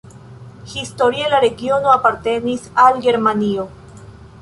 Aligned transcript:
Historie 0.73 1.27
la 1.33 1.43
regiono 1.45 1.93
apartenis 1.99 2.67
al 2.87 3.01
Germanio. 3.07 3.69